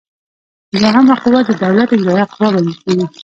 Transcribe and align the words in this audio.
دوهمه 0.81 1.15
قوه 1.23 1.41
د 1.47 1.51
دولت 1.63 1.89
اجراییه 1.95 2.25
قوه 2.33 2.49
بلل 2.53 2.75
کیږي. 2.83 3.05